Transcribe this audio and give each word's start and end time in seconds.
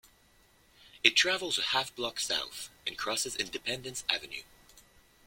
It 1.03 1.11
travels 1.11 1.59
a 1.59 1.61
half 1.61 1.95
block 1.95 2.19
south, 2.19 2.71
and 2.87 2.97
crosses 2.97 3.35
Independence 3.35 4.03
Avenue. 4.09 4.41